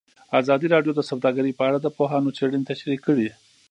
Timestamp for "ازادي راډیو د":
0.39-1.01